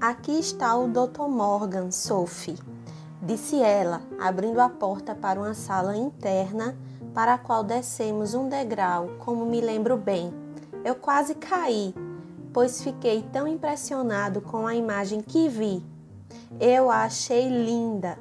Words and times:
Aqui 0.00 0.38
está 0.38 0.74
o 0.78 0.88
Dr. 0.88 1.28
Morgan, 1.28 1.90
Sophie, 1.90 2.58
disse 3.20 3.60
ela, 3.60 4.00
abrindo 4.18 4.58
a 4.58 4.66
porta 4.70 5.14
para 5.14 5.38
uma 5.38 5.52
sala 5.52 5.94
interna 5.94 6.74
para 7.12 7.34
a 7.34 7.38
qual 7.38 7.62
descemos 7.62 8.32
um 8.32 8.48
degrau, 8.48 9.10
como 9.18 9.44
me 9.44 9.60
lembro 9.60 9.98
bem. 9.98 10.32
Eu 10.82 10.94
quase 10.94 11.34
caí, 11.34 11.94
pois 12.50 12.82
fiquei 12.82 13.22
tão 13.30 13.46
impressionado 13.46 14.40
com 14.40 14.66
a 14.66 14.74
imagem 14.74 15.20
que 15.20 15.50
vi. 15.50 15.84
Eu 16.58 16.90
a 16.90 17.02
achei 17.02 17.50
linda. 17.50 18.18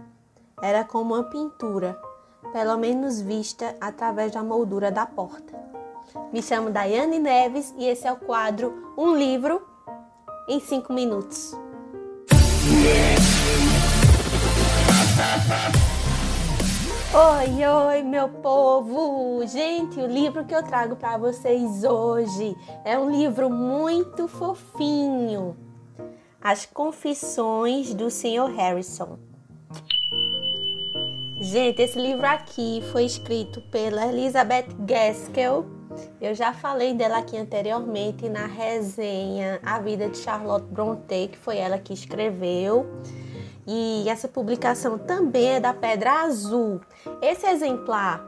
Era 0.61 0.84
como 0.84 1.14
uma 1.14 1.30
pintura, 1.30 1.98
pelo 2.52 2.75
menos 2.75 3.21
vista 3.21 3.74
através 3.80 4.34
da 4.34 4.43
moldura 4.43 4.92
da 4.92 5.06
porta. 5.06 5.57
Me 6.34 6.43
chamo 6.43 6.71
Daiane 6.71 7.20
Neves 7.20 7.74
e 7.78 7.86
esse 7.86 8.06
é 8.06 8.11
o 8.11 8.18
quadro 8.18 8.93
Um 8.98 9.16
Livro 9.16 9.66
em 10.46 10.60
5 10.60 10.92
Minutos. 10.92 11.56
Oi, 17.12 17.66
oi, 17.66 18.04
meu 18.04 18.30
povo! 18.30 19.44
Gente, 19.48 20.00
o 20.00 20.06
livro 20.06 20.46
que 20.46 20.54
eu 20.54 20.62
trago 20.62 20.96
para 20.96 21.18
vocês 21.18 21.84
hoje 21.84 22.56
é 22.86 23.00
um 23.00 23.10
livro 23.10 23.50
muito 23.50 24.28
fofinho. 24.28 25.57
As 26.40 26.68
Confissões 26.68 27.96
do 27.96 28.12
Sr. 28.12 28.54
Harrison. 28.56 29.18
Gente, 31.42 31.82
esse 31.82 31.98
livro 31.98 32.28
aqui 32.28 32.84
foi 32.92 33.06
escrito 33.06 33.59
pela 33.72 34.06
Elizabeth 34.06 34.68
Gaskell. 34.81 35.66
Eu 36.22 36.36
já 36.36 36.54
falei 36.54 36.94
dela 36.94 37.18
aqui 37.18 37.36
anteriormente 37.36 38.30
na 38.30 38.45
resenha 38.45 39.59
A 39.64 39.80
Vida 39.80 40.09
de 40.09 40.18
Charlotte 40.20 40.68
Brontë, 40.68 41.30
que 41.30 41.40
foi 41.40 41.58
ela 41.58 41.80
que 41.80 41.92
escreveu. 41.92 42.86
E 43.72 44.09
essa 44.09 44.28
publicação 44.28 44.98
também 44.98 45.58
é 45.58 45.59
da 45.59 45.75
Pedra 45.75 46.23
Azul. 46.23 46.81
Esse 47.22 47.45
exemplar 47.45 48.28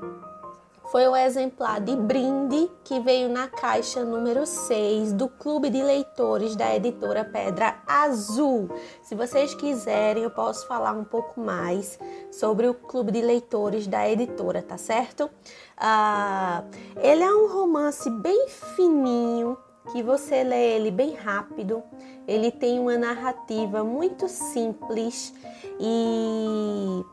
foi 0.92 1.08
o 1.08 1.16
exemplar 1.16 1.82
de 1.82 1.96
brinde 1.96 2.70
que 2.84 3.00
veio 3.00 3.28
na 3.28 3.48
caixa 3.48 4.06
número 4.06 4.46
6 4.46 5.14
do 5.14 5.28
Clube 5.28 5.72
de 5.72 5.82
Leitores 5.82 6.56
da 6.56 6.76
editora 6.76 7.26
Pedra 7.26 7.80
Azul. 7.88 8.70
Se 9.02 9.16
vocês 9.16 9.56
quiserem, 9.56 10.22
eu 10.22 10.30
posso 10.30 10.68
falar 10.68 10.92
um 10.92 11.04
pouco 11.04 11.42
mais 11.42 11.98
sobre 12.32 12.68
o 12.68 12.76
Clube 12.76 13.12
de 13.12 13.22
Leitores 13.22 13.88
da 13.88 14.08
editora, 14.08 14.62
tá 14.62 14.78
certo? 14.78 15.28
Ah, 15.76 16.66
ele 16.98 17.24
é 17.24 17.34
um 17.34 17.52
romance 17.52 18.08
bem 18.12 18.48
fininho, 18.48 19.58
que 19.92 20.04
você 20.04 20.44
lê 20.44 20.76
ele 20.76 20.92
bem 20.92 21.14
rápido, 21.14 21.84
ele 22.28 22.52
tem 22.52 22.80
uma 22.80 22.98
narrativa 22.98 23.84
muito 23.84 24.28
simples 24.28 25.34
e 25.80 27.04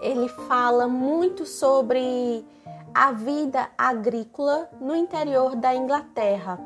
ele 0.00 0.28
fala 0.28 0.86
muito 0.86 1.44
sobre 1.44 2.44
a 2.94 3.12
vida 3.12 3.68
agrícola 3.76 4.70
no 4.80 4.94
interior 4.94 5.56
da 5.56 5.74
Inglaterra. 5.74 6.58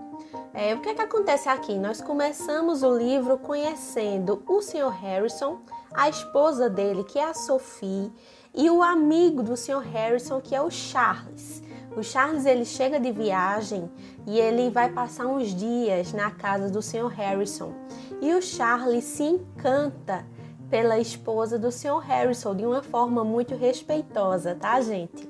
É, 0.53 0.75
o 0.75 0.81
que, 0.81 0.91
é 0.91 0.95
que 0.95 1.03
acontece 1.03 1.49
aqui? 1.49 1.79
Nós 1.79 2.01
começamos 2.01 2.83
o 2.83 2.97
livro 2.97 3.39
conhecendo 3.39 4.43
o 4.47 4.61
Sr. 4.61 4.91
Harrison, 4.91 5.61
a 5.93 6.09
esposa 6.09 6.69
dele, 6.69 7.05
que 7.05 7.19
é 7.19 7.25
a 7.25 7.35
Sophie, 7.35 8.13
e 8.55 8.69
o 8.69 8.83
amigo 8.83 9.43
do 9.43 9.57
Sr. 9.57 9.79
Harrison, 9.79 10.41
que 10.41 10.55
é 10.55 10.61
o 10.61 10.71
Charles. 10.71 11.63
O 11.97 12.03
Charles 12.03 12.47
ele 12.47 12.65
chega 12.65 13.01
de 13.01 13.11
viagem 13.11 13.91
e 14.27 14.39
ele 14.39 14.71
vai 14.71 14.91
passar 14.91 15.27
uns 15.27 15.55
dias 15.55 16.13
na 16.13 16.31
casa 16.31 16.71
do 16.71 16.81
Sr. 16.81 17.09
Harrison. 17.09 17.73
E 18.21 18.33
o 18.35 18.41
Charles 18.41 19.05
se 19.05 19.25
encanta 19.25 20.25
pela 20.71 20.99
esposa 20.99 21.59
do 21.59 21.73
Sr. 21.73 21.99
Harrison 21.99 22.55
de 22.55 22.65
uma 22.65 22.81
forma 22.81 23.25
muito 23.25 23.57
respeitosa, 23.57 24.55
tá, 24.55 24.81
gente? 24.81 25.29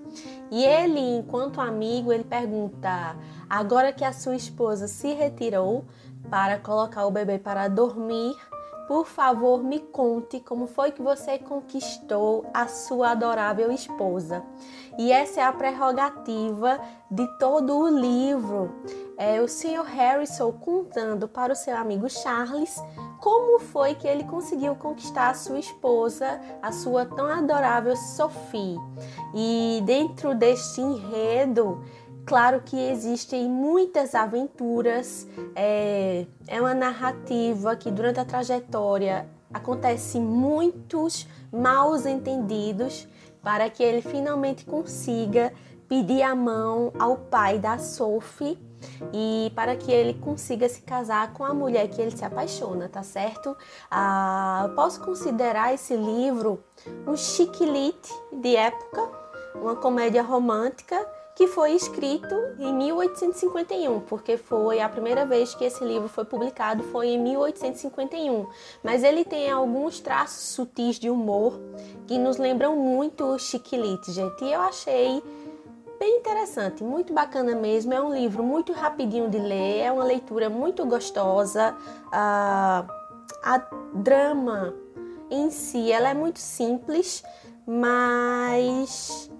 E 0.50 0.64
ele, 0.64 1.00
enquanto 1.00 1.60
amigo, 1.60 2.12
ele 2.12 2.24
pergunta: 2.24 3.16
"Agora 3.48 3.92
que 3.92 4.04
a 4.04 4.12
sua 4.12 4.36
esposa 4.36 4.86
se 4.86 5.14
retirou 5.14 5.86
para 6.28 6.58
colocar 6.58 7.06
o 7.06 7.10
bebê 7.10 7.38
para 7.38 7.68
dormir, 7.68 8.36
por 8.90 9.06
favor, 9.06 9.62
me 9.62 9.78
conte 9.78 10.40
como 10.40 10.66
foi 10.66 10.90
que 10.90 11.00
você 11.00 11.38
conquistou 11.38 12.44
a 12.52 12.66
sua 12.66 13.12
adorável 13.12 13.70
esposa. 13.70 14.42
E 14.98 15.12
essa 15.12 15.42
é 15.42 15.44
a 15.44 15.52
prerrogativa 15.52 16.80
de 17.08 17.24
todo 17.38 17.78
o 17.78 17.88
livro. 17.88 18.74
É 19.16 19.40
o 19.40 19.46
Sr. 19.46 19.84
Harrison 19.84 20.50
contando 20.50 21.28
para 21.28 21.52
o 21.52 21.56
seu 21.56 21.76
amigo 21.76 22.10
Charles 22.10 22.82
como 23.20 23.60
foi 23.60 23.94
que 23.94 24.08
ele 24.08 24.24
conseguiu 24.24 24.74
conquistar 24.74 25.30
a 25.30 25.34
sua 25.34 25.60
esposa, 25.60 26.40
a 26.60 26.72
sua 26.72 27.06
tão 27.06 27.26
adorável 27.26 27.94
Sophie. 27.94 28.76
E 29.32 29.80
dentro 29.84 30.34
deste 30.34 30.80
enredo, 30.80 31.80
Claro 32.30 32.62
que 32.64 32.76
existem 32.76 33.48
muitas 33.48 34.14
aventuras, 34.14 35.26
é, 35.56 36.26
é 36.46 36.60
uma 36.60 36.72
narrativa 36.72 37.74
que 37.74 37.90
durante 37.90 38.20
a 38.20 38.24
trajetória 38.24 39.28
acontece 39.52 40.20
muitos 40.20 41.26
maus 41.52 42.06
entendidos 42.06 43.08
para 43.42 43.68
que 43.68 43.82
ele 43.82 44.00
finalmente 44.00 44.64
consiga 44.64 45.52
pedir 45.88 46.22
a 46.22 46.32
mão 46.36 46.92
ao 47.00 47.16
pai 47.16 47.58
da 47.58 47.78
Sophie 47.78 48.56
e 49.12 49.50
para 49.56 49.74
que 49.74 49.90
ele 49.90 50.14
consiga 50.14 50.68
se 50.68 50.82
casar 50.82 51.32
com 51.32 51.44
a 51.44 51.52
mulher 51.52 51.88
que 51.88 52.00
ele 52.00 52.16
se 52.16 52.24
apaixona, 52.24 52.88
tá 52.88 53.02
certo? 53.02 53.56
Ah, 53.90 54.70
posso 54.76 55.00
considerar 55.00 55.74
esse 55.74 55.96
livro 55.96 56.62
um 57.08 57.16
chiquilite 57.16 58.08
de 58.32 58.54
época, 58.54 59.10
uma 59.56 59.74
comédia 59.74 60.22
romântica 60.22 61.04
que 61.34 61.46
foi 61.46 61.72
escrito 61.72 62.34
em 62.58 62.72
1851, 62.72 64.00
porque 64.00 64.36
foi 64.36 64.80
a 64.80 64.88
primeira 64.88 65.24
vez 65.24 65.54
que 65.54 65.64
esse 65.64 65.82
livro 65.84 66.08
foi 66.08 66.24
publicado 66.24 66.82
foi 66.84 67.08
em 67.08 67.18
1851. 67.18 68.46
Mas 68.82 69.02
ele 69.02 69.24
tem 69.24 69.50
alguns 69.50 70.00
traços 70.00 70.54
sutis 70.54 70.98
de 70.98 71.08
humor 71.08 71.58
que 72.06 72.18
nos 72.18 72.36
lembram 72.36 72.76
muito 72.76 73.24
o 73.24 73.38
Chiquilite, 73.38 74.12
gente. 74.12 74.44
E 74.44 74.52
eu 74.52 74.60
achei 74.60 75.22
bem 75.98 76.18
interessante, 76.18 76.82
muito 76.82 77.12
bacana 77.12 77.54
mesmo. 77.54 77.92
É 77.94 78.00
um 78.00 78.12
livro 78.12 78.42
muito 78.42 78.72
rapidinho 78.72 79.28
de 79.28 79.38
ler, 79.38 79.80
é 79.80 79.92
uma 79.92 80.04
leitura 80.04 80.48
muito 80.50 80.84
gostosa. 80.86 81.76
Uh, 82.06 83.00
a 83.42 83.58
drama 83.94 84.74
em 85.30 85.50
si, 85.50 85.92
ela 85.92 86.08
é 86.08 86.14
muito 86.14 86.38
simples, 86.38 87.22
mas 87.66 89.30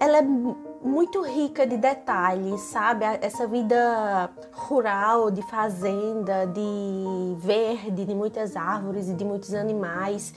ela 0.00 0.16
é 0.16 0.22
muito 0.22 1.20
rica 1.20 1.66
de 1.66 1.76
detalhes, 1.76 2.62
sabe? 2.62 3.04
Essa 3.20 3.46
vida 3.46 4.30
rural, 4.50 5.30
de 5.30 5.42
fazenda, 5.42 6.46
de 6.46 7.36
verde, 7.36 8.06
de 8.06 8.14
muitas 8.14 8.56
árvores 8.56 9.10
e 9.10 9.14
de 9.14 9.22
muitos 9.22 9.52
animais. 9.52 10.32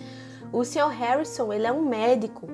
O 0.52 0.66
Sr. 0.66 0.90
Harrison, 0.90 1.54
ele 1.54 1.66
é 1.66 1.72
um 1.72 1.82
médico 1.82 2.50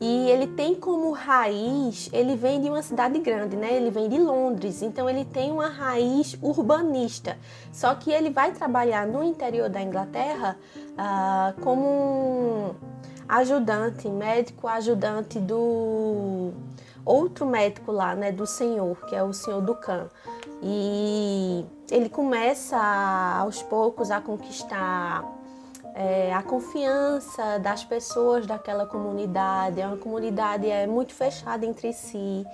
e 0.00 0.30
ele 0.30 0.48
tem 0.48 0.74
como 0.74 1.12
raiz, 1.12 2.08
ele 2.10 2.34
vem 2.36 2.60
de 2.60 2.68
uma 2.68 2.82
cidade 2.82 3.18
grande, 3.20 3.54
né? 3.54 3.72
Ele 3.74 3.90
vem 3.90 4.08
de 4.08 4.18
Londres, 4.18 4.82
então 4.82 5.08
ele 5.08 5.26
tem 5.26 5.52
uma 5.52 5.68
raiz 5.68 6.36
urbanista. 6.42 7.36
Só 7.70 7.94
que 7.94 8.10
ele 8.10 8.30
vai 8.30 8.50
trabalhar 8.50 9.06
no 9.06 9.22
interior 9.22 9.68
da 9.68 9.80
Inglaterra 9.80 10.56
uh, 10.92 11.60
como 11.60 11.86
um 11.86 12.74
ajudante, 13.32 14.08
médico 14.08 14.68
ajudante 14.68 15.38
do 15.38 16.52
outro 17.04 17.46
médico 17.46 17.90
lá, 17.90 18.14
né, 18.14 18.30
do 18.30 18.46
senhor, 18.46 18.96
que 19.06 19.16
é 19.16 19.22
o 19.22 19.32
senhor 19.32 19.62
Ducan. 19.62 20.08
E 20.62 21.64
ele 21.90 22.08
começa 22.08 22.78
aos 22.78 23.62
poucos 23.62 24.10
a 24.10 24.20
conquistar 24.20 25.24
é, 25.94 26.32
a 26.32 26.42
confiança 26.42 27.58
das 27.58 27.84
pessoas 27.84 28.46
daquela 28.46 28.86
comunidade. 28.86 29.80
É 29.80 29.86
uma 29.86 29.96
comunidade 29.96 30.68
é 30.68 30.86
muito 30.86 31.14
fechada 31.14 31.64
entre 31.64 31.92
si 31.92 32.46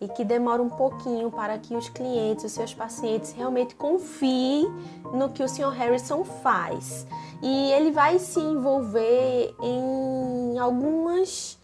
e 0.00 0.08
que 0.08 0.24
demora 0.24 0.60
um 0.60 0.68
pouquinho 0.68 1.30
para 1.30 1.56
que 1.58 1.74
os 1.74 1.88
clientes, 1.88 2.44
os 2.44 2.52
seus 2.52 2.74
pacientes 2.74 3.32
realmente 3.32 3.74
confiem 3.76 4.70
no 5.12 5.30
que 5.30 5.42
o 5.42 5.48
Sr. 5.48 5.70
Harrison 5.70 6.24
faz. 6.24 7.06
E 7.42 7.72
ele 7.72 7.90
vai 7.90 8.18
se 8.18 8.40
envolver 8.40 9.54
em 9.62 10.58
algumas 10.58 11.58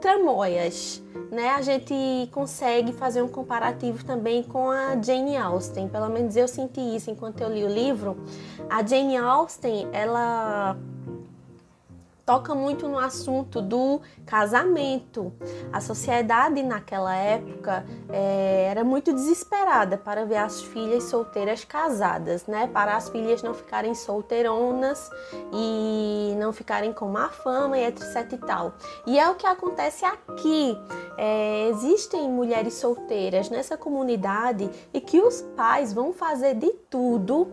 tramóias, 0.00 1.02
né? 1.30 1.50
A 1.50 1.62
gente 1.62 2.28
consegue 2.32 2.92
fazer 2.92 3.22
um 3.22 3.28
comparativo 3.28 4.04
também 4.04 4.42
com 4.42 4.70
a 4.70 5.00
Jane 5.00 5.36
Austen. 5.36 5.88
Pelo 5.88 6.08
menos 6.08 6.36
eu 6.36 6.46
senti 6.46 6.80
isso 6.80 7.10
enquanto 7.10 7.40
eu 7.40 7.52
li 7.52 7.64
o 7.64 7.68
livro. 7.68 8.16
A 8.68 8.84
Jane 8.86 9.16
Austen, 9.16 9.88
ela 9.92 10.76
toca 12.28 12.54
muito 12.54 12.86
no 12.86 12.98
assunto 12.98 13.62
do 13.62 14.02
casamento. 14.26 15.32
A 15.72 15.80
sociedade 15.80 16.62
naquela 16.62 17.16
época 17.16 17.86
é, 18.10 18.66
era 18.70 18.84
muito 18.84 19.14
desesperada 19.14 19.96
para 19.96 20.26
ver 20.26 20.36
as 20.36 20.60
filhas 20.60 21.04
solteiras 21.04 21.64
casadas, 21.64 22.46
né? 22.46 22.68
Para 22.70 22.98
as 22.98 23.08
filhas 23.08 23.42
não 23.42 23.54
ficarem 23.54 23.94
solteironas 23.94 25.10
e 25.54 26.34
não 26.38 26.52
ficarem 26.52 26.92
com 26.92 27.08
má 27.08 27.30
fama 27.30 27.78
e 27.78 27.86
etc 27.86 28.30
e 28.30 28.36
tal. 28.36 28.74
E 29.06 29.18
é 29.18 29.26
o 29.30 29.34
que 29.34 29.46
acontece 29.46 30.04
aqui. 30.04 30.76
É, 31.16 31.70
existem 31.70 32.28
mulheres 32.28 32.74
solteiras 32.74 33.48
nessa 33.48 33.74
comunidade 33.74 34.68
e 34.92 35.00
que 35.00 35.18
os 35.18 35.40
pais 35.56 35.94
vão 35.94 36.12
fazer 36.12 36.56
de 36.56 36.72
tudo 36.90 37.50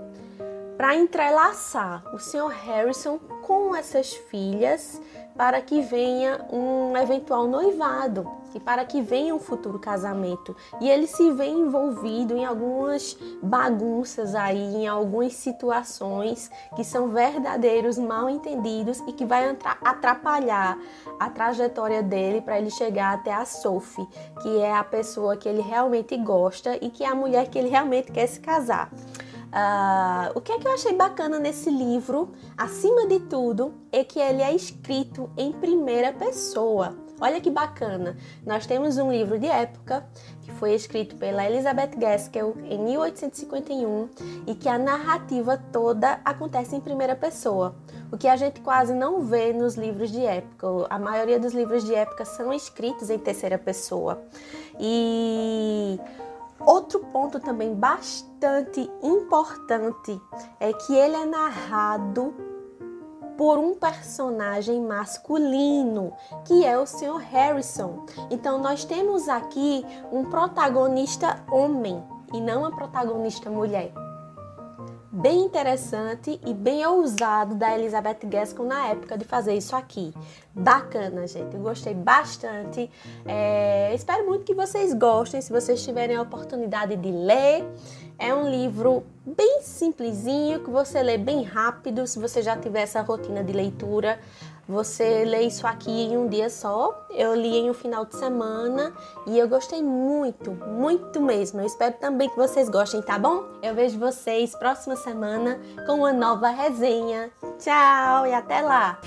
para 0.78 0.96
entrelaçar 0.96 2.04
o 2.14 2.20
Sr. 2.20 2.50
Harrison 2.50 3.18
com 3.42 3.76
essas 3.76 4.14
filhas 4.14 5.02
para 5.36 5.62
que 5.62 5.82
venha 5.82 6.46
um 6.52 6.96
eventual 6.96 7.46
noivado 7.46 8.30
e 8.54 8.60
para 8.60 8.86
que 8.86 9.02
venha 9.02 9.36
um 9.36 9.40
futuro 9.40 9.78
casamento. 9.78 10.56
E 10.80 10.90
ele 10.90 11.08
se 11.08 11.30
vê 11.32 11.48
envolvido 11.48 12.36
em 12.38 12.46
algumas 12.46 13.18
bagunças 13.44 14.34
aí, 14.34 14.76
em 14.76 14.88
algumas 14.88 15.34
situações 15.34 16.50
que 16.76 16.86
são 16.86 17.10
verdadeiros 17.10 17.98
mal 17.98 18.30
entendidos 18.30 19.00
e 19.08 19.12
que 19.12 19.26
vai 19.26 19.58
atrapalhar 19.82 20.80
a 21.20 21.30
trajetória 21.30 22.02
dele 22.02 22.42
para 22.42 22.58
ele 22.58 22.70
chegar 22.70 23.14
até 23.14 23.34
a 23.34 23.46
Sophie, 23.46 24.08
que 24.42 24.60
é 24.60 24.74
a 24.74 24.84
pessoa 24.84 25.36
que 25.36 25.50
ele 25.50 25.62
realmente 25.62 26.16
gosta 26.18 26.78
e 26.82 26.90
que 26.90 27.04
é 27.04 27.08
a 27.08 27.16
mulher 27.16 27.50
que 27.50 27.60
ele 27.60 27.70
realmente 27.70 28.10
quer 28.12 28.28
se 28.28 28.40
casar. 28.40 28.90
Uh, 29.48 30.38
o 30.38 30.42
que 30.42 30.52
é 30.52 30.60
que 30.60 30.68
eu 30.68 30.74
achei 30.74 30.94
bacana 30.94 31.40
nesse 31.40 31.70
livro, 31.70 32.34
acima 32.58 33.08
de 33.08 33.20
tudo, 33.22 33.74
é 33.92 34.04
que 34.04 34.20
ele 34.20 34.42
é 34.42 34.54
escrito 34.54 35.30
em 35.38 35.52
primeira 35.52 36.12
pessoa. 36.12 36.96
Olha 37.20 37.40
que 37.40 37.50
bacana! 37.50 38.18
Nós 38.46 38.66
temos 38.66 38.98
um 38.98 39.10
livro 39.10 39.40
de 39.40 39.48
época 39.48 40.06
que 40.42 40.52
foi 40.52 40.74
escrito 40.74 41.16
pela 41.16 41.46
Elizabeth 41.46 41.92
Gaskell 41.98 42.58
em 42.66 42.78
1851 42.78 44.10
e 44.46 44.54
que 44.54 44.68
a 44.68 44.78
narrativa 44.78 45.58
toda 45.72 46.20
acontece 46.26 46.76
em 46.76 46.82
primeira 46.82 47.16
pessoa, 47.16 47.74
o 48.12 48.18
que 48.18 48.28
a 48.28 48.36
gente 48.36 48.60
quase 48.60 48.94
não 48.94 49.22
vê 49.22 49.54
nos 49.54 49.76
livros 49.76 50.12
de 50.12 50.26
época. 50.26 50.68
A 50.90 51.00
maioria 51.00 51.40
dos 51.40 51.54
livros 51.54 51.86
de 51.86 51.96
época 51.96 52.26
são 52.26 52.52
escritos 52.52 53.10
em 53.10 53.18
terceira 53.18 53.58
pessoa. 53.58 54.22
E 54.78 55.98
Outro 56.60 57.00
ponto 57.00 57.40
também 57.40 57.74
bastante 57.74 58.90
importante 59.02 60.20
é 60.60 60.72
que 60.72 60.96
ele 60.96 61.16
é 61.16 61.26
narrado 61.26 62.34
por 63.38 63.58
um 63.58 63.76
personagem 63.76 64.82
masculino, 64.82 66.14
que 66.46 66.66
é 66.66 66.78
o 66.78 66.86
Sr. 66.86 67.18
Harrison. 67.18 68.06
Então 68.32 68.60
nós 68.60 68.86
temos 68.86 69.28
aqui 69.28 69.86
um 70.12 70.24
protagonista 70.26 71.44
homem 71.52 72.02
e 72.34 72.40
não 72.40 72.62
uma 72.62 72.72
protagonista 72.72 73.50
mulher 73.50 73.92
bem 75.16 75.46
interessante 75.46 76.40
e 76.46 76.54
bem 76.54 76.86
ousado 76.86 77.56
da 77.56 77.74
Elizabeth 77.78 78.20
Gaskell 78.26 78.66
na 78.66 78.88
época 78.88 79.18
de 79.18 79.24
fazer 79.24 79.56
isso 79.56 79.76
aqui. 79.76 80.14
Bacana, 80.54 81.26
gente. 81.26 81.56
Eu 81.56 81.62
gostei 81.62 81.94
bastante. 81.94 82.90
É, 83.26 83.94
espero 83.96 84.26
muito 84.26 84.44
que 84.44 84.54
vocês 84.54 84.94
gostem. 84.94 85.42
Se 85.42 85.52
vocês 85.52 85.84
tiverem 85.84 86.18
a 86.18 86.22
oportunidade 86.22 86.98
de 86.98 87.12
ler, 87.12 87.66
é 88.18 88.34
um 88.34 88.50
livro 88.50 89.04
bem 89.26 89.62
simplesinho 89.62 90.64
que 90.64 90.70
você 90.70 91.02
lê 91.02 91.18
bem 91.18 91.44
rápido. 91.44 92.06
Se 92.08 92.20
você 92.20 92.42
já 92.42 92.56
tiver 92.58 92.82
essa 92.82 93.02
rotina 93.02 93.44
de 93.44 93.52
leitura, 93.52 94.20
você 94.68 95.24
lê 95.26 95.42
isso 95.42 95.68
aqui 95.68 95.92
em 95.92 96.18
um 96.18 96.28
dia 96.28 96.50
só. 96.50 97.08
Eu 97.12 97.36
li 97.36 97.58
em 97.58 97.70
um 97.70 97.74
final 97.74 98.06
de 98.06 98.16
semana 98.16 98.94
e 99.28 99.38
eu 99.38 99.48
gostei 99.48 99.82
muito, 99.84 100.52
muito 100.52 101.22
mesmo. 101.22 101.62
Eu 101.62 101.66
espero 101.66 101.96
também 102.00 102.30
que 102.30 102.36
vocês 102.36 102.70
gostem, 102.70 103.02
tá 103.02 103.18
bom? 103.20 103.46
Eu 103.62 103.76
vejo 103.76 104.00
vocês 104.00 104.56
próxima 104.56 104.96
semana 104.96 105.60
com 105.86 105.94
uma 105.94 106.14
nova 106.14 106.50
resenha. 106.50 107.32
Tchau 107.60 108.28
e 108.28 108.34
até 108.34 108.62
lá! 108.62 109.00